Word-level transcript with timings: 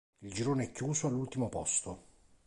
Il 0.23 0.33
girone 0.33 0.63
è 0.63 0.71
chiuso 0.71 1.05
all'ultimo 1.05 1.47
posto. 1.47 2.03